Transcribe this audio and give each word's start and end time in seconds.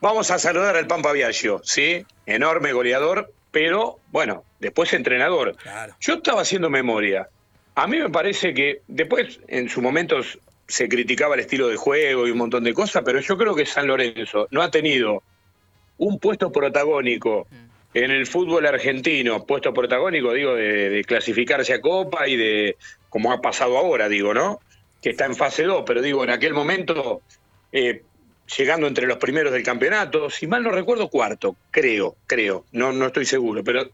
vamos 0.00 0.30
a 0.30 0.38
saludar 0.38 0.76
al 0.76 0.86
Pampa 0.86 1.12
Viaggio, 1.12 1.60
¿sí? 1.64 2.04
Enorme 2.26 2.72
goleador, 2.72 3.32
pero 3.50 3.98
bueno, 4.10 4.44
después 4.60 4.92
entrenador. 4.92 5.56
Yo 6.00 6.14
estaba 6.14 6.42
haciendo 6.42 6.70
memoria. 6.70 7.28
A 7.74 7.86
mí 7.86 7.98
me 7.98 8.10
parece 8.10 8.54
que 8.54 8.82
después, 8.88 9.40
en 9.48 9.68
su 9.68 9.80
momento, 9.80 10.16
se 10.66 10.88
criticaba 10.88 11.34
el 11.34 11.40
estilo 11.40 11.68
de 11.68 11.76
juego 11.76 12.26
y 12.26 12.30
un 12.30 12.38
montón 12.38 12.64
de 12.64 12.74
cosas, 12.74 13.02
pero 13.04 13.20
yo 13.20 13.36
creo 13.38 13.54
que 13.54 13.66
San 13.66 13.86
Lorenzo 13.86 14.48
no 14.50 14.62
ha 14.62 14.70
tenido 14.70 15.22
un 15.96 16.18
puesto 16.18 16.52
protagónico 16.52 17.46
en 17.94 18.10
el 18.10 18.26
fútbol 18.26 18.66
argentino, 18.66 19.44
puesto 19.44 19.72
protagónico, 19.72 20.32
digo, 20.32 20.54
de, 20.54 21.02
clasificarse 21.06 21.72
a 21.72 21.80
Copa 21.80 22.28
y 22.28 22.36
de, 22.36 22.76
como 23.08 23.32
ha 23.32 23.40
pasado 23.40 23.78
ahora, 23.78 24.08
digo, 24.08 24.34
¿no? 24.34 24.60
Que 25.00 25.10
está 25.10 25.24
en 25.24 25.34
fase 25.34 25.64
2, 25.64 25.84
pero 25.86 26.02
digo, 26.02 26.22
en 26.22 26.30
aquel 26.30 26.52
momento, 26.52 27.22
eh, 27.72 28.02
llegando 28.56 28.86
entre 28.86 29.06
los 29.06 29.18
primeros 29.18 29.52
del 29.52 29.62
campeonato, 29.62 30.30
si 30.30 30.46
mal 30.46 30.62
no 30.62 30.70
recuerdo, 30.70 31.08
cuarto, 31.08 31.56
creo, 31.70 32.16
creo, 32.26 32.64
no, 32.72 32.92
no 32.92 33.06
estoy 33.06 33.24
seguro, 33.24 33.62
pero 33.62 33.90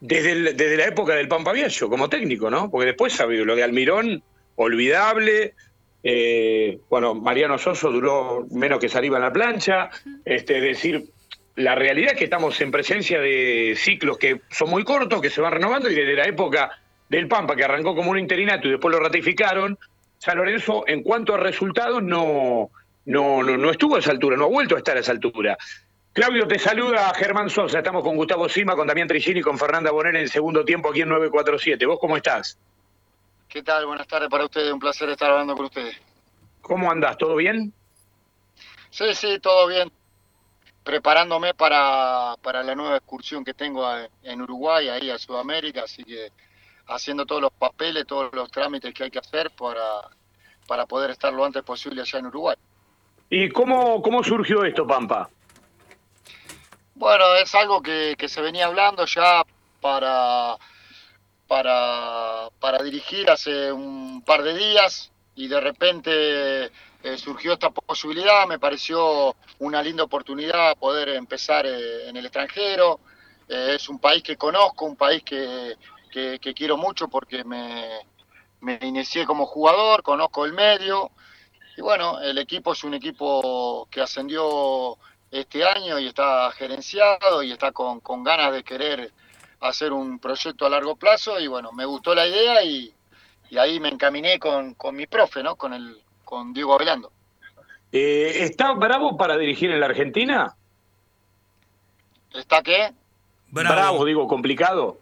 desde, 0.00 0.54
desde 0.54 0.76
la 0.76 0.86
época 0.86 1.14
del 1.14 1.28
Pampa 1.28 1.52
Viejo 1.52 1.88
como 1.88 2.08
técnico, 2.08 2.50
¿no? 2.50 2.70
Porque 2.70 2.86
después 2.86 3.20
ha 3.20 3.26
lo 3.26 3.54
de 3.54 3.62
Almirón, 3.62 4.22
olvidable, 4.56 5.54
eh, 6.02 6.78
bueno, 6.88 7.14
Mariano 7.14 7.58
Soso 7.58 7.90
duró 7.90 8.46
menos 8.50 8.80
que 8.80 8.88
saliva 8.88 9.18
en 9.18 9.22
la 9.22 9.32
plancha, 9.32 9.90
este, 10.24 10.56
es 10.58 10.62
decir, 10.62 11.04
la 11.54 11.74
realidad 11.74 12.12
es 12.12 12.18
que 12.18 12.24
estamos 12.24 12.60
en 12.60 12.70
presencia 12.70 13.20
de 13.20 13.74
ciclos 13.76 14.16
que 14.18 14.40
son 14.50 14.70
muy 14.70 14.84
cortos, 14.84 15.20
que 15.20 15.30
se 15.30 15.40
van 15.40 15.52
renovando 15.52 15.90
y 15.90 15.94
desde 15.94 16.14
la 16.14 16.24
época 16.24 16.70
del 17.08 17.28
Pampa, 17.28 17.54
que 17.54 17.64
arrancó 17.64 17.94
como 17.94 18.10
un 18.10 18.18
interinato 18.18 18.68
y 18.68 18.70
después 18.70 18.92
lo 18.92 19.00
ratificaron, 19.00 19.78
San 20.18 20.38
Lorenzo 20.38 20.84
en 20.86 21.02
cuanto 21.02 21.34
a 21.34 21.36
resultados 21.36 22.02
no, 22.02 22.70
no, 23.06 23.42
no, 23.42 23.70
estuvo 23.70 23.96
a 23.96 23.98
esa 23.98 24.10
altura, 24.10 24.36
no 24.36 24.44
ha 24.44 24.48
vuelto 24.48 24.74
a 24.74 24.78
estar 24.78 24.96
a 24.96 25.00
esa 25.00 25.12
altura. 25.12 25.56
Claudio, 26.12 26.46
te 26.46 26.58
saluda 26.58 27.12
Germán 27.14 27.48
Sosa, 27.48 27.78
estamos 27.78 28.02
con 28.02 28.16
Gustavo 28.16 28.48
Sima, 28.48 28.76
con 28.76 28.86
Damián 28.86 29.08
Trigini 29.08 29.40
y 29.40 29.42
con 29.42 29.58
Fernanda 29.58 29.90
Boner 29.90 30.14
en 30.16 30.28
segundo 30.28 30.64
tiempo 30.64 30.90
aquí 30.90 31.00
en 31.00 31.08
947. 31.08 31.86
¿Vos 31.86 31.98
cómo 31.98 32.16
estás? 32.16 32.58
¿Qué 33.48 33.62
tal? 33.62 33.86
Buenas 33.86 34.06
tardes 34.06 34.28
para 34.28 34.44
ustedes, 34.44 34.72
un 34.72 34.78
placer 34.78 35.08
estar 35.08 35.30
hablando 35.30 35.56
con 35.56 35.66
ustedes. 35.66 35.96
¿Cómo 36.60 36.90
andás? 36.90 37.16
¿Todo 37.16 37.36
bien? 37.36 37.72
Sí, 38.90 39.14
sí, 39.14 39.38
todo 39.40 39.66
bien 39.66 39.90
preparándome 40.82 41.54
para, 41.54 42.36
para 42.42 42.62
la 42.62 42.74
nueva 42.74 42.96
excursión 42.96 43.44
que 43.44 43.54
tengo 43.54 43.86
en 44.22 44.42
Uruguay, 44.42 44.88
ahí 44.88 45.10
a 45.10 45.18
Sudamérica, 45.18 45.84
así 45.84 46.02
que 46.04 46.30
haciendo 46.88 47.24
todos 47.24 47.40
los 47.40 47.52
papeles, 47.52 48.06
todos 48.06 48.32
los 48.34 48.50
trámites 48.50 48.92
que 48.92 49.04
hay 49.04 49.10
que 49.10 49.20
hacer 49.20 49.50
para, 49.52 49.82
para 50.66 50.86
poder 50.86 51.10
estar 51.10 51.32
lo 51.32 51.44
antes 51.44 51.62
posible 51.62 52.02
allá 52.02 52.18
en 52.18 52.26
Uruguay. 52.26 52.56
¿Y 53.34 53.48
cómo, 53.48 54.02
cómo 54.02 54.22
surgió 54.22 54.62
esto, 54.62 54.86
Pampa? 54.86 55.30
Bueno, 56.94 57.34
es 57.36 57.54
algo 57.54 57.80
que, 57.80 58.14
que 58.18 58.28
se 58.28 58.42
venía 58.42 58.66
hablando 58.66 59.06
ya 59.06 59.42
para, 59.80 60.58
para, 61.48 62.50
para 62.60 62.82
dirigir 62.82 63.30
hace 63.30 63.72
un 63.72 64.22
par 64.22 64.42
de 64.42 64.54
días 64.54 65.10
y 65.34 65.48
de 65.48 65.58
repente 65.62 66.64
eh, 66.66 67.16
surgió 67.16 67.54
esta 67.54 67.70
posibilidad, 67.70 68.46
me 68.46 68.58
pareció 68.58 69.34
una 69.60 69.82
linda 69.82 70.04
oportunidad 70.04 70.76
poder 70.76 71.08
empezar 71.08 71.64
eh, 71.64 72.10
en 72.10 72.18
el 72.18 72.26
extranjero. 72.26 73.00
Eh, 73.48 73.76
es 73.76 73.88
un 73.88 73.98
país 73.98 74.22
que 74.22 74.36
conozco, 74.36 74.84
un 74.84 74.96
país 74.96 75.22
que, 75.24 75.78
quiero 76.54 76.76
mucho 76.76 77.08
porque 77.08 77.44
me, 77.44 77.98
me, 78.60 78.78
inicié 78.82 79.24
como 79.24 79.46
jugador, 79.46 80.02
conozco 80.02 80.44
el 80.44 80.52
medio. 80.52 81.10
Y 81.76 81.80
bueno, 81.80 82.20
el 82.20 82.38
equipo 82.38 82.72
es 82.72 82.84
un 82.84 82.94
equipo 82.94 83.88
que 83.90 84.00
ascendió 84.00 84.96
este 85.30 85.64
año 85.64 85.98
y 85.98 86.08
está 86.08 86.50
gerenciado 86.52 87.42
y 87.42 87.52
está 87.52 87.72
con, 87.72 88.00
con 88.00 88.22
ganas 88.22 88.52
de 88.52 88.62
querer 88.62 89.10
hacer 89.60 89.92
un 89.92 90.18
proyecto 90.18 90.66
a 90.66 90.70
largo 90.70 90.96
plazo. 90.96 91.40
Y 91.40 91.46
bueno, 91.46 91.72
me 91.72 91.84
gustó 91.86 92.14
la 92.14 92.26
idea 92.26 92.62
y, 92.62 92.92
y 93.48 93.58
ahí 93.58 93.80
me 93.80 93.88
encaminé 93.88 94.38
con, 94.38 94.74
con 94.74 94.94
mi 94.94 95.06
profe, 95.06 95.42
¿no? 95.42 95.56
Con 95.56 95.72
el, 95.72 96.00
con 96.24 96.52
Diego 96.52 96.74
Avelando. 96.74 97.10
Eh, 97.90 98.44
¿Está 98.44 98.72
bravo 98.72 99.16
para 99.16 99.36
dirigir 99.36 99.70
en 99.70 99.80
la 99.80 99.86
Argentina? 99.86 100.54
¿Está 102.34 102.62
qué? 102.62 102.92
Bravo, 103.50 104.04
digo, 104.04 104.26
complicado. 104.26 104.98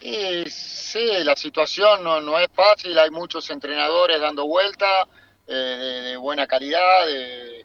Y, 0.00 0.48
sí, 0.48 1.08
la 1.24 1.34
situación 1.34 2.04
no, 2.04 2.20
no, 2.20 2.38
es 2.38 2.48
fácil, 2.52 2.96
hay 2.98 3.10
muchos 3.10 3.50
entrenadores 3.50 4.20
dando 4.20 4.46
vuelta 4.46 4.86
eh, 5.46 6.00
de, 6.04 6.16
buena 6.16 6.46
calidad 6.46 7.10
eh, 7.10 7.64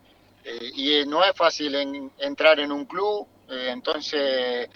y 0.75 1.05
no 1.05 1.23
es 1.23 1.35
fácil 1.35 1.75
entrar 2.17 2.59
en 2.59 2.71
un 2.71 2.85
club, 2.85 3.27
entonces 3.49 4.69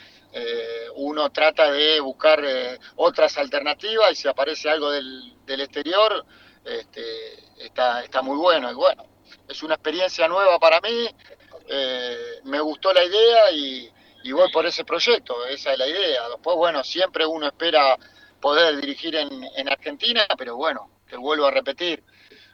uno 0.95 1.29
trata 1.29 1.71
de 1.71 1.99
buscar 2.01 2.43
otras 2.97 3.37
alternativas 3.37 4.11
y 4.11 4.15
si 4.15 4.27
aparece 4.27 4.69
algo 4.69 4.91
del, 4.91 5.33
exterior, 5.47 6.25
este, 6.65 7.65
está, 7.65 8.03
está 8.03 8.21
muy 8.21 8.37
bueno. 8.37 8.69
Y 8.69 8.73
bueno, 8.73 9.05
es 9.47 9.63
una 9.63 9.75
experiencia 9.75 10.27
nueva 10.27 10.59
para 10.59 10.81
mí, 10.81 11.07
eh, 11.67 12.41
me 12.43 12.59
gustó 12.59 12.93
la 12.93 13.03
idea 13.03 13.51
y, 13.51 13.89
voy 14.31 14.51
por 14.51 14.65
ese 14.65 14.83
proyecto, 14.83 15.45
esa 15.45 15.71
es 15.71 15.79
la 15.79 15.87
idea. 15.87 16.27
Después, 16.29 16.57
bueno, 16.57 16.83
siempre 16.83 17.25
uno 17.25 17.47
espera 17.47 17.97
poder 18.39 18.75
dirigir 18.81 19.15
en, 19.15 19.69
Argentina, 19.69 20.25
pero 20.37 20.55
bueno, 20.57 20.89
te 21.09 21.15
vuelvo 21.15 21.45
a 21.45 21.51
repetir, 21.51 22.03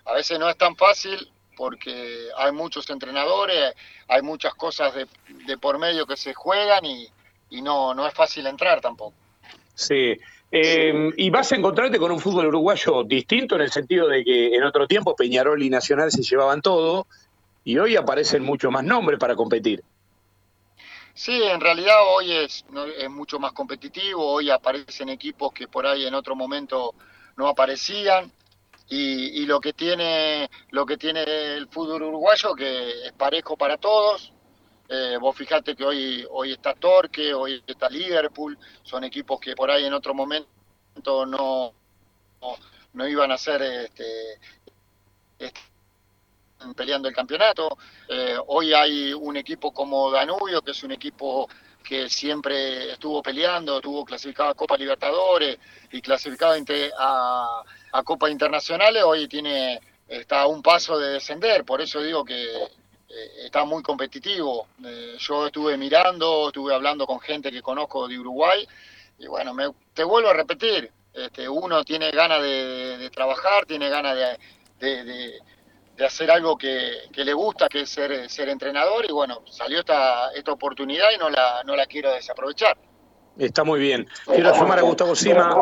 a 0.07 0.13
veces 0.13 0.39
no 0.39 0.49
es 0.49 0.57
tan 0.57 0.75
fácil 0.75 1.29
porque 1.55 2.27
hay 2.37 2.51
muchos 2.51 2.89
entrenadores, 2.89 3.73
hay 4.07 4.21
muchas 4.21 4.53
cosas 4.55 4.93
de, 4.95 5.57
por 5.57 5.79
medio 5.79 6.05
que 6.05 6.15
se 6.15 6.33
juegan 6.33 6.85
y, 6.85 7.07
y 7.49 7.61
no, 7.61 7.93
no 7.93 8.07
es 8.07 8.13
fácil 8.13 8.47
entrar 8.47 8.79
tampoco. 8.79 9.15
Sí, 9.73 10.17
eh, 10.51 11.11
y 11.17 11.29
vas 11.29 11.51
a 11.51 11.55
encontrarte 11.55 11.99
con 11.99 12.11
un 12.11 12.19
fútbol 12.19 12.47
uruguayo 12.47 13.03
distinto 13.03 13.55
en 13.55 13.61
el 13.61 13.71
sentido 13.71 14.07
de 14.07 14.23
que 14.23 14.55
en 14.55 14.63
otro 14.63 14.87
tiempo 14.87 15.15
Peñarol 15.15 15.61
y 15.61 15.69
Nacional 15.69 16.11
se 16.11 16.23
llevaban 16.23 16.61
todo 16.61 17.07
y 17.63 17.77
hoy 17.77 17.97
aparecen 17.97 18.43
mucho 18.43 18.71
más 18.71 18.83
nombres 18.83 19.19
para 19.19 19.35
competir. 19.35 19.83
Sí, 21.13 21.41
en 21.43 21.59
realidad 21.59 21.95
hoy 22.15 22.31
es, 22.31 22.63
es 22.97 23.09
mucho 23.09 23.39
más 23.39 23.51
competitivo, 23.51 24.25
hoy 24.25 24.51
aparecen 24.51 25.09
equipos 25.09 25.51
que 25.51 25.67
por 25.67 25.85
ahí 25.85 26.05
en 26.05 26.13
otro 26.13 26.35
momento 26.35 26.93
no 27.35 27.47
aparecían 27.47 28.31
y, 28.89 29.41
y 29.41 29.45
lo 29.45 29.59
que 29.59 29.73
tiene 29.73 30.49
lo 30.71 30.85
que 30.85 30.97
tiene 30.97 31.23
el 31.23 31.67
fútbol 31.67 32.03
uruguayo 32.03 32.55
que 32.55 33.07
es 33.07 33.13
parejo 33.13 33.57
para 33.57 33.77
todos, 33.77 34.31
eh, 34.89 35.17
vos 35.19 35.35
fijate 35.35 35.75
que 35.75 35.83
hoy, 35.83 36.25
hoy 36.29 36.53
está 36.53 36.73
Torque, 36.73 37.33
hoy 37.33 37.61
está 37.67 37.89
Liverpool, 37.89 38.57
son 38.83 39.03
equipos 39.03 39.39
que 39.39 39.53
por 39.55 39.69
ahí 39.69 39.85
en 39.85 39.93
otro 39.93 40.13
momento 40.13 40.47
no, 41.25 41.73
no, 42.93 43.07
iban 43.07 43.31
a 43.31 43.37
ser 43.37 43.61
este, 43.61 44.39
este, 45.37 45.59
peleando 46.75 47.09
el 47.09 47.15
campeonato. 47.15 47.77
Eh, 48.07 48.37
hoy 48.47 48.73
hay 48.73 49.11
un 49.13 49.35
equipo 49.35 49.73
como 49.73 50.09
Danubio, 50.09 50.61
que 50.61 50.71
es 50.71 50.83
un 50.83 50.93
equipo 50.93 51.49
que 51.87 52.09
siempre 52.09 52.91
estuvo 52.91 53.23
peleando, 53.23 53.77
estuvo 53.77 54.03
clasificado 54.03 54.49
a 54.49 54.55
Copa 54.55 54.77
Libertadores 54.77 55.57
y 55.91 56.01
clasificado 56.01 56.55
a, 56.99 57.63
a 57.93 58.03
Copa 58.03 58.29
Internacionales, 58.29 59.03
hoy 59.03 59.27
tiene 59.27 59.79
está 60.07 60.41
a 60.41 60.47
un 60.47 60.61
paso 60.61 60.97
de 60.97 61.13
descender, 61.13 61.65
por 61.65 61.81
eso 61.81 62.01
digo 62.01 62.23
que 62.23 62.63
eh, 62.63 63.45
está 63.45 63.65
muy 63.65 63.83
competitivo. 63.83 64.67
Eh, 64.85 65.15
yo 65.17 65.47
estuve 65.47 65.77
mirando, 65.77 66.47
estuve 66.47 66.73
hablando 66.73 67.05
con 67.05 67.19
gente 67.19 67.51
que 67.51 67.61
conozco 67.61 68.07
de 68.07 68.19
Uruguay 68.19 68.67
y 69.19 69.27
bueno, 69.27 69.53
me, 69.53 69.71
te 69.93 70.03
vuelvo 70.03 70.29
a 70.29 70.33
repetir, 70.33 70.91
este, 71.13 71.49
uno 71.49 71.83
tiene 71.83 72.11
ganas 72.11 72.41
de, 72.41 73.09
trabajar, 73.13 73.65
tiene 73.65 73.89
ganas 73.89 74.15
de, 74.79 75.39
hacer 76.05 76.29
algo 76.29 76.57
que, 76.57 77.09
le 77.13 77.33
gusta, 77.33 77.67
que 77.69 77.81
es 77.81 77.89
ser, 77.89 78.29
ser 78.29 78.49
entrenador 78.49 79.05
y 79.07 79.11
bueno, 79.11 79.41
salió 79.49 79.79
esta, 79.79 80.31
esta 80.33 80.51
oportunidad 80.51 81.07
y 81.15 81.17
no 81.17 81.29
la, 81.29 81.63
no 81.65 81.75
la 81.75 81.85
quiero 81.85 82.11
desaprovechar. 82.13 82.77
Está 83.37 83.63
muy 83.63 83.79
bien. 83.79 84.07
Quiero 84.25 84.53
sumar 84.55 84.79
a 84.79 84.81
Gustavo 84.81 85.15
Sima, 85.15 85.55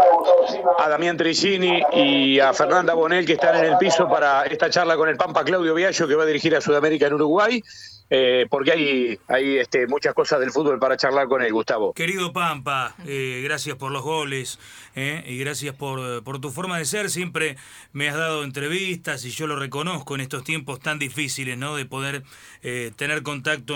a 0.79 0.89
Damián 0.89 1.17
Tricini 1.17 1.83
y 1.91 2.39
a 2.39 2.53
Fernanda 2.53 2.93
Bonel 2.93 3.25
que 3.25 3.33
están 3.33 3.57
en 3.57 3.65
el 3.65 3.77
piso 3.77 4.07
para 4.07 4.45
esta 4.45 4.69
charla 4.69 4.95
con 4.95 5.09
el 5.09 5.17
Pampa 5.17 5.43
Claudio 5.43 5.73
Viallo 5.73 6.07
que 6.07 6.15
va 6.15 6.23
a 6.23 6.25
dirigir 6.25 6.55
a 6.55 6.61
Sudamérica 6.61 7.07
en 7.07 7.13
Uruguay. 7.15 7.61
Eh, 8.09 8.45
porque 8.51 8.71
hay, 8.71 9.19
hay 9.27 9.57
este, 9.57 9.87
muchas 9.87 10.13
cosas 10.13 10.39
del 10.39 10.51
fútbol 10.51 10.77
para 10.77 10.95
charlar 10.95 11.27
con 11.27 11.41
él, 11.41 11.51
Gustavo. 11.51 11.93
Querido 11.93 12.33
Pampa, 12.33 12.95
eh, 13.07 13.41
gracias 13.43 13.77
por 13.77 13.91
los 13.91 14.03
goles 14.03 14.59
eh, 14.95 15.23
y 15.25 15.39
gracias 15.39 15.73
por, 15.73 16.23
por, 16.23 16.39
tu 16.39 16.51
forma 16.51 16.77
de 16.77 16.85
ser. 16.85 17.09
Siempre 17.09 17.57
me 17.93 18.07
has 18.07 18.15
dado 18.15 18.43
entrevistas 18.43 19.25
y 19.25 19.31
yo 19.31 19.47
lo 19.47 19.55
reconozco 19.55 20.13
en 20.13 20.21
estos 20.21 20.43
tiempos 20.43 20.79
tan 20.79 20.99
difíciles, 20.99 21.57
¿no? 21.57 21.75
De 21.75 21.85
poder 21.85 22.23
tener 22.95 23.23
contacto 23.23 23.75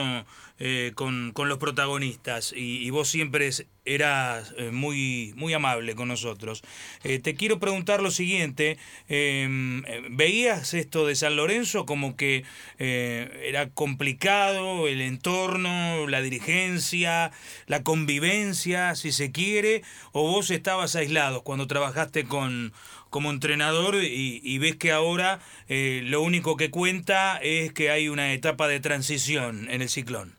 con, 0.95 1.31
con, 1.31 1.47
los 1.47 1.57
protagonistas 1.57 2.53
y, 2.53 2.85
y 2.85 2.89
vos 2.89 3.07
siempre 3.07 3.49
eras 3.85 4.53
muy, 4.71 5.33
muy 5.35 5.53
amable 5.53 5.95
con 5.95 6.07
nosotros. 6.07 6.63
te 7.01 7.35
quiero 7.35 7.59
preguntar 7.59 8.01
lo 8.01 8.11
siguiente, 8.11 8.77
¿veías 9.07 10.73
esto 10.73 11.05
de 11.05 11.15
San 11.15 11.35
Lorenzo 11.35 11.85
como 11.85 12.15
que 12.15 12.43
era 12.77 13.69
complicado? 13.69 14.18
El 14.21 15.01
entorno, 15.01 16.07
la 16.07 16.21
dirigencia, 16.21 17.31
la 17.67 17.83
convivencia, 17.83 18.95
si 18.95 19.11
se 19.11 19.31
quiere, 19.31 19.83
o 20.11 20.23
vos 20.23 20.51
estabas 20.51 20.95
aislado 20.95 21.43
cuando 21.43 21.67
trabajaste 21.67 22.25
con 22.25 22.73
como 23.09 23.31
entrenador 23.31 23.95
y, 23.95 24.57
ves 24.59 24.75
que 24.75 24.91
ahora 24.91 25.39
eh, 25.67 26.01
lo 26.03 26.21
único 26.21 26.57
que 26.57 26.69
cuenta 26.69 27.37
es 27.37 27.73
que 27.73 27.89
hay 27.89 28.07
una 28.07 28.33
etapa 28.33 28.67
de 28.67 28.79
transición 28.79 29.67
en 29.71 29.81
el 29.81 29.89
ciclón? 29.89 30.35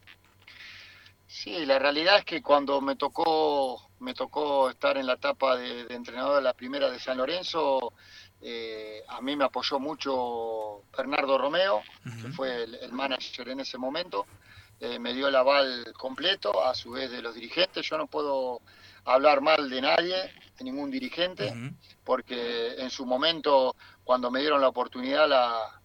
Sí, 1.26 1.66
la 1.66 1.80
realidad 1.80 2.18
es 2.18 2.24
que 2.24 2.42
cuando 2.42 2.80
me 2.80 2.94
tocó 2.94 3.89
me 4.00 4.14
tocó 4.14 4.70
estar 4.70 4.96
en 4.96 5.06
la 5.06 5.14
etapa 5.14 5.56
de, 5.56 5.86
entrenador 5.90 6.36
de 6.36 6.42
la 6.42 6.54
primera 6.54 6.90
de 6.90 6.98
San 6.98 7.18
Lorenzo, 7.18 7.92
eh, 8.42 9.02
a 9.08 9.20
mí 9.20 9.36
me 9.36 9.44
apoyó 9.44 9.78
mucho 9.78 10.82
Bernardo 10.96 11.36
Romeo, 11.36 11.82
que 12.22 12.30
fue 12.32 12.64
el, 12.64 12.92
manager 12.92 13.48
en 13.50 13.60
ese 13.60 13.78
momento. 13.78 14.26
Eh, 14.80 14.98
me 14.98 15.12
dio 15.12 15.28
el 15.28 15.36
aval 15.36 15.92
completo, 15.92 16.64
a 16.64 16.74
su 16.74 16.92
vez 16.92 17.10
de 17.10 17.20
los 17.20 17.34
dirigentes. 17.34 17.86
Yo 17.86 17.98
no 17.98 18.06
puedo 18.06 18.62
hablar 19.04 19.42
mal 19.42 19.68
de 19.68 19.80
nadie, 19.82 20.16
de 20.58 20.64
ningún 20.64 20.90
dirigente, 20.90 21.52
porque 22.02 22.74
en 22.78 22.88
su 22.90 23.04
momento, 23.04 23.76
cuando 24.04 24.30
me 24.30 24.40
dieron 24.40 24.62
la 24.62 24.68
oportunidad, 24.68 25.28
la, 25.28 25.82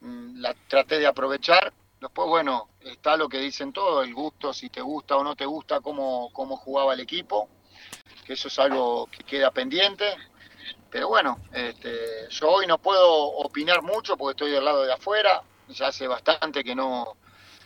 mm, 0.00 0.38
la 0.40 0.54
traté 0.68 0.98
de 0.98 1.06
aprovechar. 1.06 1.72
Después, 2.00 2.28
bueno, 2.28 2.70
está 2.80 3.16
lo 3.16 3.28
que 3.28 3.38
dicen 3.38 3.74
todos, 3.74 4.06
el 4.06 4.14
gusto, 4.14 4.54
si 4.54 4.70
te 4.70 4.80
gusta 4.80 5.16
o 5.16 5.24
no 5.24 5.36
te 5.36 5.44
gusta 5.44 5.80
cómo, 5.80 6.30
cómo 6.32 6.56
jugaba 6.56 6.94
el 6.94 7.00
equipo, 7.00 7.48
que 8.24 8.32
eso 8.32 8.48
es 8.48 8.58
algo 8.58 9.06
que 9.06 9.22
queda 9.22 9.50
pendiente. 9.50 10.16
Pero 10.90 11.08
bueno, 11.08 11.38
este, 11.52 12.28
yo 12.30 12.50
hoy 12.50 12.66
no 12.66 12.78
puedo 12.78 13.24
opinar 13.24 13.82
mucho 13.82 14.16
porque 14.16 14.32
estoy 14.32 14.50
del 14.50 14.64
lado 14.64 14.82
de 14.84 14.92
afuera, 14.92 15.42
ya 15.68 15.88
hace 15.88 16.08
bastante 16.08 16.64
que 16.64 16.74
no, 16.74 17.16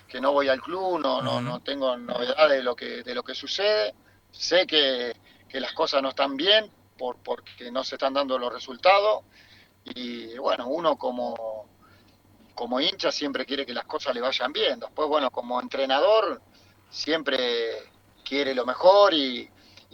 que 0.08 0.20
no 0.20 0.32
voy 0.32 0.48
al 0.48 0.60
club, 0.60 0.98
no, 0.98 1.22
no, 1.22 1.40
no 1.40 1.60
tengo 1.60 1.96
novedades 1.96 2.58
de 2.58 2.62
lo 2.64 2.74
que, 2.74 3.04
de 3.04 3.14
lo 3.14 3.22
que 3.22 3.36
sucede. 3.36 3.94
Sé 4.32 4.66
que, 4.66 5.14
que 5.48 5.60
las 5.60 5.72
cosas 5.74 6.02
no 6.02 6.08
están 6.08 6.36
bien 6.36 6.70
por, 6.98 7.18
porque 7.18 7.70
no 7.70 7.84
se 7.84 7.94
están 7.94 8.14
dando 8.14 8.36
los 8.36 8.52
resultados. 8.52 9.22
Y 9.84 10.36
bueno, 10.38 10.66
uno 10.66 10.96
como, 10.96 11.53
como 12.54 12.80
hincha 12.80 13.10
siempre 13.10 13.44
quiere 13.44 13.66
que 13.66 13.74
las 13.74 13.84
cosas 13.84 14.14
le 14.14 14.20
vayan 14.20 14.52
bien. 14.52 14.80
Después, 14.80 15.08
bueno, 15.08 15.30
como 15.30 15.60
entrenador 15.60 16.40
siempre 16.90 17.38
quiere 18.24 18.54
lo 18.54 18.64
mejor 18.64 19.12
y, 19.14 19.50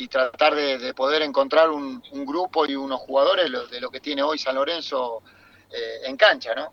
tratar 0.09 0.55
de, 0.55 0.95
poder 0.95 1.21
encontrar 1.23 1.71
un, 1.71 2.03
grupo 2.25 2.65
y 2.67 2.75
unos 2.75 3.01
jugadores 3.01 3.51
de 3.71 3.81
lo 3.81 3.91
que 3.91 4.01
tiene 4.01 4.23
hoy 4.23 4.39
San 4.39 4.55
Lorenzo 4.55 5.23
eh, 5.71 6.07
en 6.07 6.17
cancha, 6.17 6.51
¿no? 6.55 6.73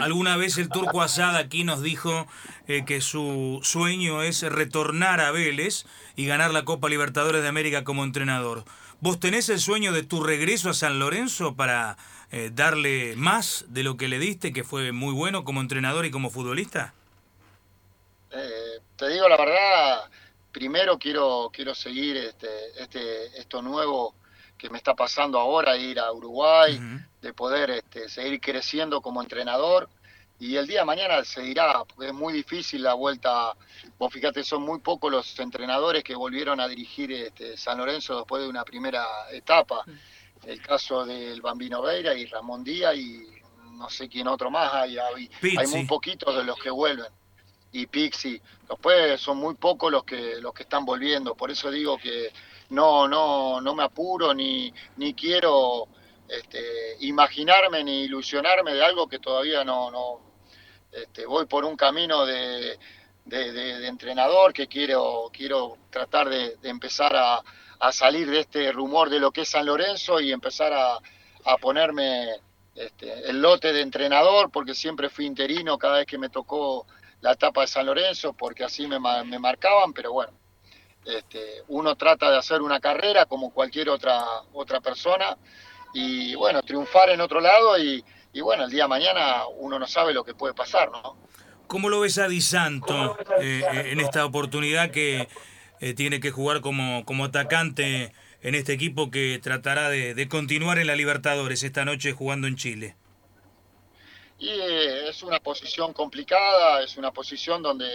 Alguna 0.00 0.36
vez 0.36 0.58
el 0.58 0.68
turco 0.68 1.02
Asada 1.02 1.38
aquí 1.38 1.64
nos 1.64 1.82
dijo 1.82 2.26
eh, 2.68 2.84
que 2.84 3.00
su 3.00 3.60
sueño 3.62 4.22
es 4.22 4.42
retornar 4.42 5.20
a 5.20 5.30
Vélez 5.30 5.84
y 6.14 6.26
ganar 6.26 6.52
la 6.52 6.64
Copa 6.64 6.88
Libertadores 6.88 7.42
de 7.42 7.48
América 7.48 7.84
como 7.84 8.04
entrenador. 8.04 8.64
¿Vos 9.02 9.18
tenés 9.18 9.48
el 9.48 9.58
sueño 9.58 9.90
de 9.90 10.04
tu 10.04 10.22
regreso 10.22 10.70
a 10.70 10.74
San 10.74 11.00
Lorenzo 11.00 11.56
para 11.56 11.96
eh, 12.30 12.50
darle 12.54 13.16
más 13.16 13.64
de 13.66 13.82
lo 13.82 13.96
que 13.96 14.06
le 14.06 14.20
diste, 14.20 14.52
que 14.52 14.62
fue 14.62 14.92
muy 14.92 15.12
bueno 15.12 15.42
como 15.42 15.60
entrenador 15.60 16.06
y 16.06 16.12
como 16.12 16.30
futbolista? 16.30 16.94
Eh, 18.30 18.78
te 18.94 19.08
digo 19.08 19.28
la 19.28 19.36
verdad, 19.36 20.08
primero 20.52 21.00
quiero, 21.00 21.50
quiero 21.52 21.74
seguir 21.74 22.16
este, 22.16 22.80
este, 22.80 23.40
esto 23.40 23.60
nuevo 23.60 24.14
que 24.56 24.70
me 24.70 24.78
está 24.78 24.94
pasando 24.94 25.40
ahora, 25.40 25.76
ir 25.76 25.98
a 25.98 26.12
Uruguay, 26.12 26.80
de 27.20 27.32
poder 27.32 27.70
este, 27.70 28.08
seguir 28.08 28.40
creciendo 28.40 29.00
como 29.00 29.20
entrenador. 29.20 29.88
Y 30.42 30.56
el 30.56 30.66
día 30.66 30.80
de 30.80 30.86
mañana 30.86 31.24
se 31.24 31.40
dirá, 31.40 31.84
porque 31.84 32.08
es 32.08 32.12
muy 32.12 32.32
difícil 32.32 32.82
la 32.82 32.94
vuelta. 32.94 33.54
Vos 33.96 34.12
fíjate, 34.12 34.42
son 34.42 34.62
muy 34.62 34.80
pocos 34.80 35.08
los 35.08 35.38
entrenadores 35.38 36.02
que 36.02 36.16
volvieron 36.16 36.58
a 36.58 36.66
dirigir 36.66 37.12
este, 37.12 37.56
San 37.56 37.78
Lorenzo 37.78 38.16
después 38.16 38.42
de 38.42 38.48
una 38.48 38.64
primera 38.64 39.06
etapa. 39.30 39.84
El 40.44 40.60
caso 40.60 41.06
del 41.06 41.40
Bambino 41.40 41.80
Veira 41.80 42.12
y 42.14 42.26
Ramón 42.26 42.64
Díaz 42.64 42.96
y 42.96 43.24
no 43.74 43.88
sé 43.88 44.08
quién 44.08 44.26
otro 44.26 44.50
más 44.50 44.74
hay, 44.74 44.98
hay, 44.98 45.28
muy 45.68 45.86
poquitos 45.86 46.34
de 46.36 46.42
los 46.42 46.58
que 46.58 46.70
vuelven. 46.70 47.12
Y 47.70 47.86
Pixi 47.86 48.42
después 48.68 49.20
son 49.20 49.36
muy 49.36 49.54
pocos 49.54 49.92
los 49.92 50.02
que 50.02 50.40
los 50.40 50.52
que 50.52 50.64
están 50.64 50.84
volviendo. 50.84 51.36
Por 51.36 51.52
eso 51.52 51.70
digo 51.70 51.96
que 51.98 52.32
no 52.70 53.06
no 53.06 53.60
no 53.60 53.76
me 53.76 53.84
apuro 53.84 54.34
ni 54.34 54.74
ni 54.96 55.14
quiero 55.14 55.86
este, 56.26 56.96
imaginarme 56.98 57.84
ni 57.84 58.02
ilusionarme 58.02 58.74
de 58.74 58.84
algo 58.84 59.06
que 59.06 59.20
todavía 59.20 59.62
no 59.62 59.88
no 59.92 60.31
este, 60.92 61.26
voy 61.26 61.46
por 61.46 61.64
un 61.64 61.76
camino 61.76 62.24
de, 62.26 62.78
entrenador 63.86 64.52
que 64.52 64.66
quiero 64.66 65.30
quiero 65.32 65.78
tratar 65.90 66.28
de 66.28 66.56
empezar 66.64 67.14
a, 67.14 67.42
a 67.82 67.90
salir 67.90 68.30
de 68.30 68.38
este 68.38 68.70
rumor 68.70 69.10
de 69.10 69.18
lo 69.18 69.32
que 69.32 69.40
es 69.40 69.48
San 69.48 69.66
Lorenzo 69.66 70.20
y 70.20 70.30
empezar 70.30 70.72
a, 70.72 71.00
ponerme 71.60 72.36
este, 72.76 73.28
el 73.28 73.42
lote 73.42 73.72
de 73.72 73.80
entrenador, 73.80 74.52
porque 74.52 74.72
siempre 74.72 75.08
fui 75.08 75.26
interino 75.26 75.76
cada 75.76 75.96
vez 75.98 76.06
que 76.06 76.16
me 76.16 76.28
tocó 76.28 76.86
la 77.20 77.32
etapa 77.32 77.62
de 77.62 77.66
San 77.66 77.86
Lorenzo, 77.86 78.34
porque 78.34 78.62
así 78.62 78.86
me, 78.86 79.00
marcaban, 79.00 79.92
pero 79.92 80.12
bueno, 80.12 80.32
este, 81.04 81.64
uno 81.68 81.96
trata 81.96 82.30
de 82.30 82.38
hacer 82.38 82.62
una 82.62 82.78
carrera 82.78 83.26
como 83.26 83.52
cualquier 83.52 83.90
otra, 83.90 84.24
otra 84.52 84.80
persona 84.80 85.36
y 85.92 86.36
bueno, 86.36 86.62
triunfar 86.62 87.10
en 87.10 87.20
otro 87.20 87.40
lado 87.40 87.76
y, 87.78 88.04
bueno, 88.40 88.64
el 88.64 88.70
día 88.70 88.84
de 88.84 88.88
mañana 88.88 89.46
uno 89.58 89.78
no 89.78 89.86
sabe 89.86 90.14
lo 90.14 90.24
que 90.24 90.34
puede 90.34 90.54
pasar, 90.54 90.90
¿no? 90.90 91.16
¿Cómo 91.66 91.88
lo 91.88 92.00
ves 92.00 92.18
a 92.18 92.28
Di 92.28 92.40
Santo 92.40 93.16
eh, 93.40 93.62
eh, 93.72 93.92
en 93.92 94.00
esta 94.00 94.24
oportunidad 94.24 94.90
que 94.90 95.28
eh, 95.80 95.94
tiene 95.94 96.20
que 96.20 96.30
jugar 96.30 96.60
como, 96.60 97.04
como 97.04 97.24
atacante 97.24 98.12
en 98.42 98.54
este 98.54 98.72
equipo 98.72 99.10
que 99.10 99.38
tratará 99.42 99.88
de, 99.88 100.28
continuar 100.28 100.78
en 100.78 100.88
la 100.88 100.96
Libertadores 100.96 101.62
esta 101.62 101.84
noche 101.84 102.12
jugando 102.12 102.46
en 102.46 102.56
Chile? 102.56 102.96
Y 104.38 104.48
eh, 104.48 105.08
es 105.08 105.22
una 105.22 105.38
posición 105.40 105.92
complicada, 105.92 106.82
es 106.82 106.96
una 106.96 107.12
posición 107.12 107.62
donde, 107.62 107.88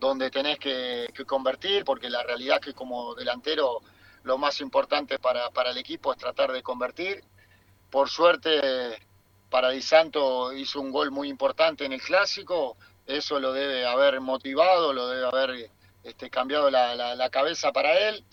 donde 0.00 0.30
tenés 0.30 0.58
que, 0.58 1.06
convertir, 1.26 1.84
porque 1.84 2.10
la 2.10 2.22
realidad 2.24 2.58
es 2.60 2.66
que 2.66 2.74
como 2.74 3.14
delantero 3.14 3.80
lo 4.24 4.36
más 4.36 4.60
importante 4.60 5.18
para, 5.18 5.50
para 5.50 5.70
el 5.70 5.78
equipo 5.78 6.12
es 6.12 6.18
tratar 6.18 6.52
de 6.52 6.62
convertir. 6.62 7.22
Por 7.90 8.10
suerte, 8.10 8.98
para 9.50 9.70
Di 9.70 9.82
Santo 9.82 10.52
hizo 10.52 10.80
un 10.80 10.90
gol 10.90 11.10
muy 11.10 11.28
importante 11.28 11.84
en 11.84 11.92
el 11.92 12.02
clásico, 12.02 12.76
eso 13.06 13.40
lo 13.40 13.52
debe 13.52 13.86
haber 13.86 14.20
motivado, 14.20 14.92
lo 14.92 15.08
debe 15.08 15.26
haber 15.26 15.70
este, 16.02 16.28
cambiado 16.28 16.70
la, 16.70 17.30
cabeza 17.30 17.72
para 17.72 18.08
él, 18.08 18.24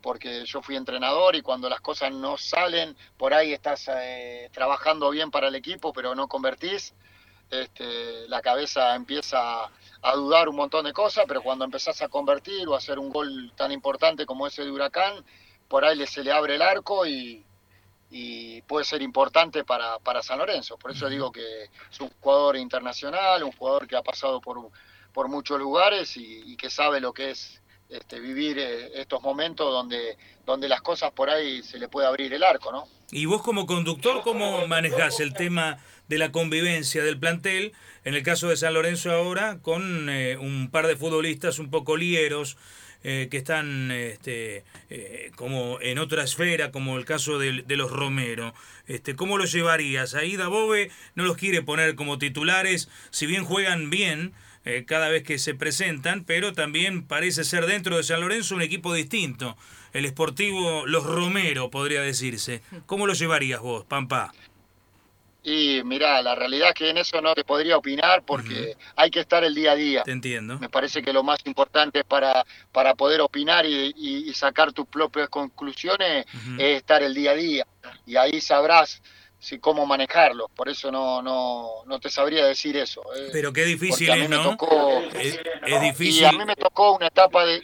porque 0.00 0.44
yo 0.46 0.62
fui 0.62 0.76
entrenador 0.76 1.36
y 1.36 1.42
cuando 1.42 1.68
las 1.68 1.80
cosas 1.80 2.12
no 2.12 2.36
salen, 2.38 2.96
por 3.18 3.34
ahí 3.34 3.52
estás 3.52 3.88
eh, 3.94 4.48
trabajando 4.52 5.10
bien 5.10 5.30
para 5.30 5.48
el 5.48 5.54
equipo, 5.54 5.92
pero 5.92 6.14
no 6.14 6.28
convertís, 6.28 6.94
este, 7.50 8.26
la 8.28 8.40
cabeza 8.40 8.94
empieza 8.94 9.64
a 10.00 10.14
dudar 10.14 10.48
un 10.48 10.56
montón 10.56 10.86
de 10.86 10.94
cosas, 10.94 11.26
pero 11.28 11.42
cuando 11.42 11.66
empezás 11.66 12.00
a 12.00 12.08
convertir 12.08 12.66
o 12.66 12.74
a 12.74 12.78
hacer 12.78 12.98
un 12.98 13.10
gol 13.10 13.52
tan 13.54 13.70
importante 13.70 14.24
como 14.24 14.46
ese 14.46 14.64
de 14.64 14.70
Huracán, 14.70 15.22
por 15.68 15.84
ahí 15.84 16.04
se 16.06 16.24
le 16.24 16.32
abre 16.32 16.54
el 16.54 16.62
arco 16.62 17.06
y, 17.06 17.44
puede 18.66 18.84
ser 18.84 19.02
importante 19.02 19.64
para, 19.64 19.98
para 19.98 20.22
San 20.22 20.38
Lorenzo. 20.38 20.76
Por 20.76 20.90
eso 20.90 21.08
digo 21.08 21.32
que 21.32 21.64
es 21.90 22.00
un 22.00 22.10
jugador 22.20 22.56
internacional, 22.56 23.42
un 23.42 23.52
jugador 23.52 23.86
que 23.86 23.96
ha 23.96 24.02
pasado 24.02 24.40
por 24.40 24.70
por 25.12 25.28
muchos 25.28 25.58
lugares 25.58 26.16
y, 26.16 26.56
que 26.56 26.70
sabe 26.70 27.00
lo 27.00 27.12
que 27.12 27.30
es 27.30 27.60
este, 27.88 28.20
vivir 28.20 28.58
eh, 28.58 29.00
estos 29.00 29.22
momentos 29.22 29.70
donde, 29.70 30.16
donde 30.46 30.68
las 30.68 30.80
cosas 30.80 31.12
por 31.12 31.28
ahí 31.28 31.62
se 31.62 31.78
le 31.78 31.88
puede 31.88 32.06
abrir 32.06 32.32
el 32.32 32.42
arco, 32.42 32.72
¿no? 32.72 32.86
Y 33.10 33.26
vos 33.26 33.42
como 33.42 33.66
conductor, 33.66 34.22
¿cómo 34.22 34.66
manejás 34.66 35.20
el 35.20 35.34
tema 35.34 35.78
de 36.12 36.18
la 36.18 36.30
convivencia 36.30 37.02
del 37.02 37.18
plantel? 37.18 37.72
En 38.04 38.12
el 38.12 38.22
caso 38.22 38.50
de 38.50 38.58
San 38.58 38.74
Lorenzo 38.74 39.10
ahora, 39.10 39.60
con 39.62 40.10
eh, 40.10 40.36
un 40.36 40.68
par 40.70 40.86
de 40.86 40.96
futbolistas 40.96 41.58
un 41.58 41.70
poco 41.70 41.96
lieros, 41.96 42.58
eh, 43.02 43.28
que 43.30 43.38
están 43.38 43.90
este, 43.90 44.62
como 45.36 45.80
en 45.80 45.98
otra 45.98 46.22
esfera, 46.22 46.70
como 46.70 46.98
el 46.98 47.06
caso 47.06 47.38
de, 47.38 47.64
los 47.66 47.90
Romero. 47.90 48.52
Este, 48.86 49.16
¿Cómo 49.16 49.38
lo 49.38 49.46
llevarías? 49.46 50.14
Ahí 50.14 50.36
Dabove 50.36 50.90
no 51.14 51.24
los 51.24 51.38
quiere 51.38 51.62
poner 51.62 51.94
como 51.94 52.18
titulares, 52.18 52.90
si 53.10 53.24
bien 53.24 53.44
juegan 53.44 53.88
bien, 53.88 54.34
eh, 54.64 54.84
cada 54.86 55.08
vez 55.08 55.24
que 55.24 55.38
se 55.38 55.54
presentan, 55.54 56.24
pero 56.24 56.52
también 56.52 57.02
parece 57.02 57.42
ser 57.42 57.66
dentro 57.66 57.96
de 57.96 58.04
San 58.04 58.20
Lorenzo 58.20 58.54
un 58.54 58.62
equipo 58.62 58.94
distinto. 58.94 59.56
El 59.92 60.06
Sportivo 60.06 60.86
Los 60.86 61.04
Romero, 61.04 61.70
podría 61.70 62.02
decirse. 62.02 62.62
¿Cómo 62.86 63.06
lo 63.06 63.14
llevarías 63.14 63.60
vos, 63.60 63.84
Pampa? 63.84 64.32
Y 65.44 65.82
mira, 65.84 66.22
la 66.22 66.34
realidad 66.36 66.68
es 66.68 66.74
que 66.74 66.90
en 66.90 66.98
eso 66.98 67.20
no 67.20 67.34
te 67.34 67.44
podría 67.44 67.76
opinar 67.76 68.22
porque 68.24 68.76
hay 68.94 69.10
que 69.10 69.20
estar 69.20 69.42
el 69.42 69.54
día 69.54 69.72
a 69.72 69.74
día. 69.74 70.02
Te 70.04 70.12
entiendo. 70.12 70.58
Me 70.60 70.68
parece 70.68 71.02
que 71.02 71.12
lo 71.12 71.24
más 71.24 71.40
importante 71.46 72.04
para, 72.04 72.44
para 72.70 72.94
poder 72.94 73.20
opinar 73.20 73.66
y, 73.66 74.32
sacar 74.34 74.72
tus 74.72 74.86
propias 74.86 75.28
conclusiones 75.28 76.26
es 76.58 76.78
estar 76.78 77.02
el 77.02 77.14
día 77.14 77.32
a 77.32 77.34
día. 77.34 77.66
Y 78.06 78.16
ahí 78.16 78.40
sabrás 78.40 79.02
si 79.38 79.58
cómo 79.58 79.84
manejarlo. 79.84 80.48
Por 80.48 80.68
eso 80.68 80.92
no, 80.92 81.20
no, 81.20 81.84
no 81.86 81.98
te 81.98 82.08
sabría 82.08 82.46
decir 82.46 82.76
eso. 82.76 83.02
Eh, 83.16 83.30
Pero 83.32 83.52
qué 83.52 83.64
difícil 83.64 84.10
es, 84.10 84.30
¿no? 84.30 84.56
es, 85.12 85.80
difícil. 85.80 86.22
Y 86.22 86.24
a 86.24 86.32
mí 86.32 86.44
me 86.44 86.54
tocó 86.54 86.92
una 86.92 87.08
etapa 87.08 87.44
de 87.44 87.60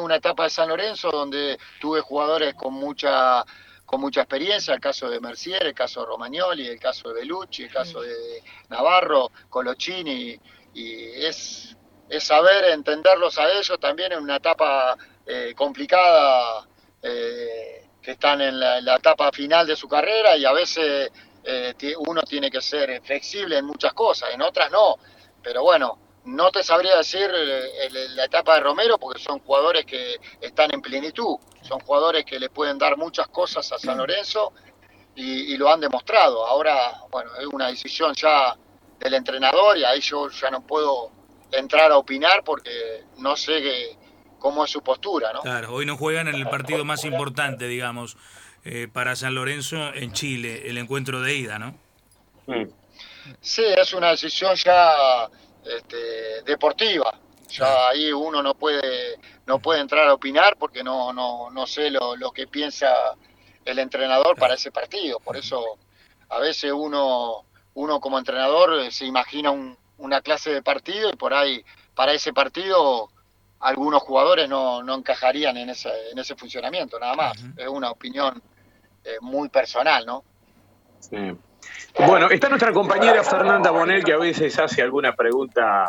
una 0.00 0.16
etapa 0.16 0.44
de 0.44 0.50
San 0.50 0.68
Lorenzo 0.68 1.10
donde 1.10 1.58
tuve 1.80 2.00
jugadores 2.00 2.54
con 2.54 2.74
mucha 2.74 3.44
con 3.86 4.00
mucha 4.00 4.22
experiencia, 4.22 4.74
el 4.74 4.80
caso 4.80 5.08
de 5.08 5.20
Mercier, 5.20 5.64
el 5.64 5.74
caso 5.74 6.00
de 6.00 6.06
Romagnoli, 6.06 6.66
el 6.66 6.80
caso 6.80 7.08
de 7.08 7.14
Belucci, 7.20 7.62
el 7.62 7.72
caso 7.72 8.02
de 8.02 8.42
Navarro, 8.68 9.30
Colochini, 9.48 10.38
y 10.74 11.24
es, 11.24 11.76
es 12.08 12.24
saber 12.24 12.64
entenderlos 12.72 13.38
a 13.38 13.50
ellos 13.52 13.78
también 13.80 14.12
en 14.12 14.22
una 14.22 14.36
etapa 14.36 14.96
eh, 15.24 15.54
complicada 15.56 16.66
eh, 17.00 17.88
que 18.02 18.10
están 18.12 18.40
en 18.40 18.58
la, 18.58 18.96
etapa 18.96 19.30
final 19.32 19.66
de 19.66 19.76
su 19.76 19.88
carrera 19.88 20.36
y 20.36 20.44
a 20.44 20.52
veces 20.52 21.10
eh, 21.44 21.74
uno 22.06 22.22
tiene 22.22 22.50
que 22.50 22.60
ser 22.60 23.00
flexible 23.02 23.58
en 23.58 23.64
muchas 23.64 23.92
cosas, 23.94 24.30
en 24.34 24.42
otras 24.42 24.70
no. 24.70 24.96
Pero 25.42 25.62
bueno, 25.62 26.05
no 26.26 26.50
te 26.50 26.62
sabría 26.64 26.96
decir 26.96 27.30
eh, 27.32 27.88
la 28.14 28.24
etapa 28.24 28.54
de 28.56 28.60
Romero 28.60 28.98
porque 28.98 29.20
son 29.20 29.38
jugadores 29.38 29.86
que 29.86 30.16
están 30.40 30.74
en 30.74 30.82
plenitud, 30.82 31.36
son 31.62 31.80
jugadores 31.80 32.24
que 32.24 32.38
le 32.38 32.50
pueden 32.50 32.78
dar 32.78 32.96
muchas 32.96 33.28
cosas 33.28 33.70
a 33.72 33.78
San 33.78 33.96
Lorenzo 33.96 34.52
y, 35.14 35.56
lo 35.56 35.72
han 35.72 35.80
demostrado. 35.80 36.46
Ahora, 36.46 37.00
bueno, 37.10 37.30
es 37.40 37.46
una 37.46 37.68
decisión 37.68 38.12
ya 38.14 38.54
del 38.98 39.14
entrenador 39.14 39.78
y 39.78 39.84
ahí 39.84 40.00
yo 40.00 40.28
ya 40.28 40.50
no 40.50 40.66
puedo 40.66 41.10
entrar 41.52 41.92
a 41.92 41.96
opinar 41.96 42.42
porque 42.44 43.04
no 43.18 43.36
sé 43.36 43.96
cómo 44.38 44.64
es 44.64 44.70
su 44.70 44.82
postura, 44.82 45.32
¿no? 45.32 45.40
Claro, 45.40 45.72
hoy 45.72 45.86
no 45.86 45.96
juegan 45.96 46.28
en 46.28 46.34
el 46.34 46.48
partido 46.48 46.84
más 46.84 47.04
importante, 47.04 47.66
digamos, 47.66 48.18
eh, 48.64 48.88
para 48.92 49.16
San 49.16 49.34
Lorenzo 49.34 49.94
en 49.94 50.12
Chile, 50.12 50.68
el 50.68 50.76
encuentro 50.76 51.20
de 51.20 51.34
ida, 51.34 51.58
¿no? 51.58 51.78
Sí, 53.40 53.64
es 53.64 53.94
una 53.94 54.10
decisión 54.10 54.54
ya 54.56 55.28
este, 55.66 56.42
deportiva. 56.44 57.18
Ya 57.48 57.88
ahí 57.88 58.12
uno 58.12 58.42
no 58.42 58.54
puede, 58.54 59.18
no 59.46 59.58
puede 59.60 59.80
entrar 59.80 60.08
a 60.08 60.14
opinar 60.14 60.56
porque 60.58 60.82
no, 60.82 61.12
no, 61.12 61.50
no 61.50 61.66
sé 61.66 61.90
lo, 61.90 62.16
lo 62.16 62.32
que 62.32 62.46
piensa 62.46 62.92
el 63.64 63.78
entrenador 63.78 64.36
para 64.36 64.54
ese 64.54 64.70
partido. 64.70 65.20
Por 65.20 65.36
eso 65.36 65.78
a 66.28 66.38
veces 66.38 66.72
uno, 66.72 67.44
uno 67.74 68.00
como 68.00 68.18
entrenador 68.18 68.90
se 68.90 69.06
imagina 69.06 69.52
una 69.98 70.20
clase 70.20 70.50
de 70.50 70.62
partido 70.62 71.10
y 71.10 71.16
por 71.16 71.34
ahí 71.34 71.64
para 71.94 72.12
ese 72.12 72.32
partido 72.32 73.10
algunos 73.60 74.02
jugadores 74.02 74.48
no, 74.48 74.82
no 74.82 74.94
encajarían 74.94 75.56
en 75.56 75.70
ese, 75.70 75.90
en 76.10 76.18
ese 76.18 76.36
funcionamiento, 76.36 76.98
nada 76.98 77.14
más. 77.14 77.32
Es 77.56 77.68
una 77.68 77.90
opinión 77.90 78.42
eh, 79.04 79.16
muy 79.20 79.48
personal, 79.48 80.04
¿no? 80.04 80.24
Bueno, 81.98 82.28
está 82.30 82.48
nuestra 82.48 82.72
compañera 82.72 83.24
Fernanda 83.24 83.70
Bonel 83.70 84.04
que 84.04 84.12
a 84.12 84.18
veces 84.18 84.58
hace 84.58 84.82
alguna 84.82 85.14
pregunta 85.14 85.88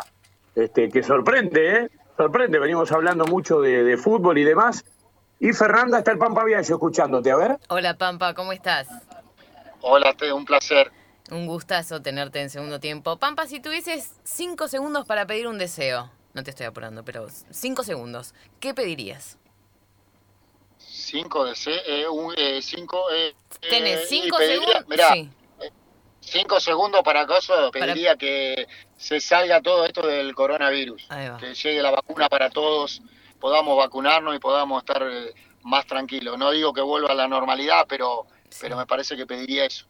este, 0.54 0.88
que 0.88 1.02
sorprende, 1.02 1.76
¿eh? 1.76 1.90
Sorprende, 2.16 2.58
venimos 2.58 2.90
hablando 2.90 3.26
mucho 3.26 3.60
de, 3.60 3.96
fútbol 3.96 4.38
y 4.38 4.44
demás. 4.44 4.84
Y 5.38 5.52
Fernanda 5.52 5.98
está 5.98 6.10
el 6.10 6.18
Pampa 6.18 6.44
Viaje 6.44 6.72
escuchándote, 6.72 7.30
a 7.30 7.36
ver. 7.36 7.58
Hola 7.68 7.96
Pampa, 7.96 8.34
¿cómo 8.34 8.52
estás? 8.52 8.88
Hola, 9.82 10.14
te, 10.14 10.32
un 10.32 10.44
placer. 10.44 10.90
Un 11.30 11.46
gustazo 11.46 12.02
tenerte 12.02 12.40
en 12.40 12.50
segundo 12.50 12.80
tiempo. 12.80 13.18
Pampa, 13.18 13.46
si 13.46 13.60
tuvieses 13.60 14.14
cinco 14.24 14.66
segundos 14.66 15.06
para 15.06 15.26
pedir 15.26 15.46
un 15.46 15.58
deseo, 15.58 16.10
no 16.32 16.42
te 16.42 16.50
estoy 16.50 16.66
apurando, 16.66 17.04
pero 17.04 17.28
cinco 17.50 17.84
segundos, 17.84 18.34
¿qué 18.58 18.74
pedirías? 18.74 19.38
Cinco 20.78 21.44
deseos, 21.44 21.84
eh, 21.86 22.04
eh, 22.36 22.62
cinco... 22.62 23.04
Eh, 23.12 23.34
Tenés 23.60 24.08
cinco 24.08 24.38
segundos. 24.38 24.84
Sí 25.12 25.30
cinco 26.30 26.60
segundos 26.60 27.02
para 27.02 27.22
eso 27.22 27.70
pediría 27.70 28.16
que 28.16 28.66
se 28.96 29.20
salga 29.20 29.60
todo 29.60 29.84
esto 29.84 30.06
del 30.06 30.34
coronavirus, 30.34 31.08
que 31.40 31.54
llegue 31.54 31.82
la 31.82 31.90
vacuna 31.90 32.28
para 32.28 32.50
todos, 32.50 33.02
podamos 33.40 33.76
vacunarnos 33.76 34.34
y 34.34 34.38
podamos 34.38 34.82
estar 34.82 35.02
eh, 35.02 35.32
más 35.62 35.86
tranquilos. 35.86 36.38
No 36.38 36.50
digo 36.50 36.72
que 36.72 36.80
vuelva 36.80 37.10
a 37.10 37.14
la 37.14 37.28
normalidad, 37.28 37.86
pero, 37.88 38.26
pero 38.60 38.76
me 38.76 38.86
parece 38.86 39.16
que 39.16 39.26
pediría 39.26 39.64
eso. 39.64 39.86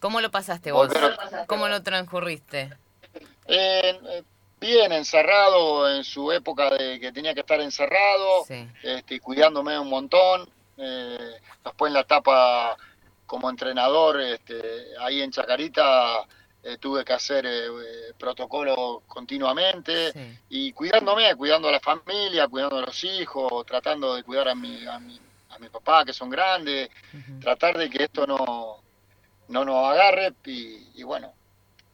¿Cómo 0.00 0.20
lo 0.20 0.30
pasaste 0.30 0.72
vos? 0.72 0.90
¿Cómo 1.46 1.68
lo 1.68 1.82
transcurriste? 1.82 2.70
Eh, 3.46 4.22
bien, 4.58 4.92
encerrado 4.92 5.94
en 5.94 6.04
su 6.04 6.32
época 6.32 6.70
de 6.70 6.98
que 7.00 7.12
tenía 7.12 7.34
que 7.34 7.40
estar 7.40 7.60
encerrado, 7.60 8.46
este, 8.82 9.20
cuidándome 9.20 9.78
un 9.78 9.88
montón. 9.88 10.48
Eh, 10.82 11.34
después 11.62 11.90
en 11.90 11.94
la 11.94 12.00
etapa 12.00 12.76
como 13.30 13.48
entrenador 13.48 14.20
este, 14.20 14.86
ahí 14.98 15.22
en 15.22 15.30
Chacarita 15.30 16.26
eh, 16.64 16.78
tuve 16.78 17.04
que 17.04 17.12
hacer 17.12 17.46
eh, 17.46 18.12
protocolo 18.18 19.04
continuamente 19.06 20.12
y 20.48 20.72
cuidándome, 20.72 21.32
cuidando 21.36 21.68
a 21.68 21.70
la 21.70 21.78
familia, 21.78 22.48
cuidando 22.48 22.78
a 22.78 22.86
los 22.86 23.04
hijos, 23.04 23.64
tratando 23.64 24.16
de 24.16 24.24
cuidar 24.24 24.48
a 24.48 24.56
mi, 24.56 24.84
a 24.84 24.98
mi, 24.98 25.16
a 25.48 25.60
mi 25.60 25.68
papá 25.68 26.04
que 26.04 26.12
son 26.12 26.28
grandes, 26.28 26.90
tratar 27.40 27.78
de 27.78 27.88
que 27.88 28.02
esto 28.02 28.26
no, 28.26 28.82
no 29.46 29.64
nos 29.64 29.76
agarre 29.76 30.34
y, 30.46 31.00
bueno, 31.04 31.32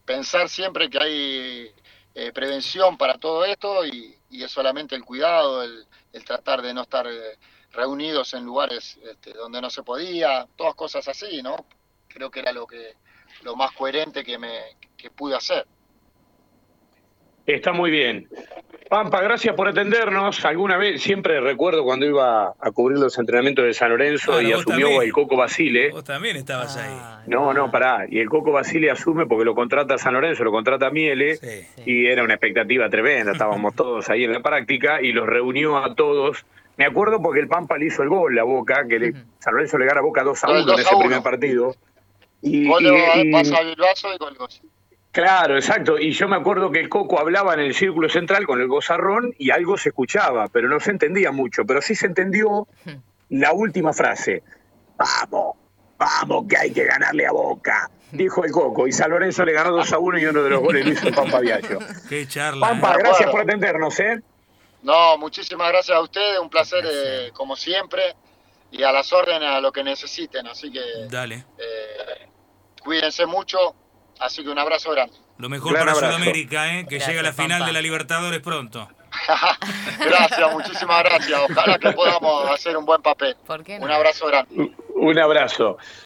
pensar 0.05 0.49
siempre 0.49 0.89
que 0.89 0.97
hay 0.97 1.71
eh, 2.15 2.31
prevención 2.31 2.97
para 2.97 3.19
todo 3.19 3.45
esto 3.45 3.85
y, 3.85 4.17
es 4.31 4.51
solamente 4.51 4.95
el 4.95 5.05
cuidado, 5.05 5.61
el, 5.61 5.85
el 6.13 6.25
tratar 6.25 6.63
de 6.63 6.73
no 6.73 6.81
estar 6.81 7.05
reunidos 7.71 8.33
en 8.33 8.45
lugares 8.45 8.99
este, 9.09 9.33
donde 9.33 9.61
no 9.61 9.69
se 9.69 9.83
podía, 9.83 10.47
todas 10.55 10.75
cosas 10.75 11.07
así, 11.07 11.41
¿no? 11.41 11.65
Creo 12.07 12.31
que 12.31 12.39
era 12.39 12.51
lo 12.51 12.65
que 12.65 12.93
lo 13.43 13.55
más 13.55 13.71
coherente 13.71 14.23
que 14.23 14.37
me 14.37 14.59
que 14.97 15.11
pude 15.11 15.35
hacer. 15.35 15.65
Está 17.45 17.71
muy 17.71 17.91
bien. 17.91 18.27
Pampa, 18.89 19.21
gracias 19.21 19.55
por 19.55 19.69
atendernos. 19.69 20.43
Alguna 20.43 20.75
vez, 20.77 21.01
siempre 21.01 21.39
recuerdo 21.39 21.83
cuando 21.83 22.05
iba 22.05 22.53
a 22.59 22.71
cubrir 22.71 22.99
los 22.99 23.17
entrenamientos 23.17 23.63
de 23.65 23.73
San 23.73 23.89
Lorenzo 23.89 24.41
y 24.41 24.51
asumió 24.51 25.01
el 25.01 25.13
Coco 25.13 25.37
Basile. 25.37 25.91
Vos 25.91 26.03
también 26.03 26.35
estabas 26.35 26.75
ahí. 26.75 26.93
Ah, 26.93 27.23
no, 27.25 27.53
no, 27.53 27.71
pará. 27.71 28.05
Y 28.09 28.19
el 28.19 28.27
Coco 28.27 28.51
Basile 28.51 28.91
asume 28.91 29.25
porque 29.25 29.45
lo 29.45 29.55
contrata 29.55 29.97
San 29.97 30.13
Lorenzo, 30.13 30.43
lo 30.43 30.51
contrata 30.51 30.89
Miele. 30.89 31.39
Y 31.85 32.05
era 32.07 32.23
una 32.23 32.33
expectativa 32.33 32.89
tremenda. 32.89 33.31
Estábamos 33.31 33.73
todos 33.75 34.09
ahí 34.09 34.25
en 34.25 34.33
la 34.33 34.41
práctica 34.41 35.01
y 35.01 35.13
los 35.13 35.25
reunió 35.25 35.77
a 35.77 35.95
todos 35.95 36.45
me 36.77 36.85
acuerdo 36.85 37.21
porque 37.21 37.39
el 37.39 37.47
Pampa 37.47 37.77
le 37.77 37.87
hizo 37.87 38.03
el 38.03 38.09
gol 38.09 38.37
a 38.37 38.43
Boca, 38.43 38.85
que 38.87 39.13
San 39.39 39.53
Lorenzo 39.53 39.77
le 39.77 39.85
gana 39.85 39.99
a 39.99 40.03
Boca 40.03 40.23
2 40.23 40.43
a 40.43 40.49
1 40.49 40.73
en 40.73 40.79
ese 40.79 40.95
primer 40.97 41.23
partido. 41.23 41.75
Y, 42.41 42.67
gol 42.67 42.85
y, 42.85 43.31
pasa 43.31 43.63
y 43.63 44.17
gol, 44.17 44.37
Claro, 45.11 45.55
exacto. 45.55 45.97
Y 45.97 46.11
yo 46.11 46.27
me 46.27 46.35
acuerdo 46.35 46.69
que 46.69 46.79
el 46.79 46.89
Coco 46.89 47.19
hablaba 47.19 47.55
en 47.55 47.61
el 47.61 47.73
círculo 47.73 48.07
central 48.07 48.45
con 48.45 48.61
el 48.61 48.67
gozarrón 48.67 49.33
y 49.39 49.49
algo 49.49 49.75
se 49.75 49.89
escuchaba, 49.89 50.47
pero 50.47 50.69
no 50.69 50.79
se 50.79 50.91
entendía 50.91 51.31
mucho. 51.31 51.65
Pero 51.65 51.81
sí 51.81 51.95
se 51.95 52.05
entendió 52.05 52.67
la 53.29 53.51
última 53.53 53.93
frase. 53.93 54.43
Vamos, 54.95 55.55
vamos, 55.97 56.45
que 56.47 56.57
hay 56.57 56.71
que 56.71 56.85
ganarle 56.85 57.25
a 57.25 57.31
Boca. 57.31 57.89
Dijo 58.11 58.45
el 58.45 58.51
Coco. 58.51 58.87
Y 58.87 58.91
San 58.91 59.09
Lorenzo 59.09 59.43
le 59.43 59.53
ganó 59.53 59.71
2 59.71 59.91
a 59.91 59.97
1 59.97 60.19
y 60.19 60.25
uno 60.25 60.43
de 60.43 60.49
los 60.51 60.61
goles 60.61 60.85
lo 60.85 60.91
hizo 60.91 61.07
el 61.07 61.15
Pampa 61.15 61.39
Viallo. 61.39 61.79
Qué 62.07 62.27
charla. 62.27 62.67
Pampa, 62.67 62.93
¿eh? 62.93 62.97
gracias 62.99 63.31
por 63.31 63.41
atendernos, 63.41 63.99
¿eh? 63.99 64.21
No, 64.87 65.17
muchísimas 65.17 65.67
gracias 65.67 65.97
a 65.97 65.99
ustedes, 65.99 66.39
un 66.39 66.49
placer 66.49 66.81
eh, 66.89 67.31
como 67.33 67.57
siempre 67.57 68.15
y 68.71 68.83
a 68.83 68.91
las 68.93 69.11
órdenes 69.11 69.49
a 69.49 69.59
lo 69.59 69.69
que 69.69 69.83
necesiten, 69.83 70.47
así 70.47 70.71
que 70.71 70.79
Dale. 71.09 71.43
Eh, 71.57 72.29
cuídense 72.81 73.25
mucho, 73.25 73.75
así 74.17 74.43
que 74.43 74.49
un 74.49 74.57
abrazo 74.57 74.91
grande. 74.91 75.17
Lo 75.39 75.49
mejor 75.49 75.77
para 75.77 75.93
Sudamérica, 75.93 76.73
¿eh? 76.73 76.85
que 76.87 76.99
llegue 76.99 77.19
a 77.19 77.23
la 77.23 77.33
final 77.33 77.65
de 77.65 77.73
la 77.73 77.81
Libertadores 77.81 78.39
pronto. 78.39 78.87
gracias, 79.99 80.53
muchísimas 80.53 81.03
gracias. 81.03 81.37
Ojalá 81.49 81.77
que 81.79 81.91
podamos 81.91 82.49
hacer 82.49 82.77
un 82.77 82.85
buen 82.85 83.01
papel. 83.01 83.35
Un 83.81 83.91
abrazo 83.91 84.27
grande. 84.27 84.71
Un 84.95 85.19
abrazo. 85.19 85.77